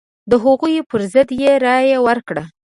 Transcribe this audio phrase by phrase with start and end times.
[0.29, 2.43] د هغوی پر ضد یې رايه ورکړه.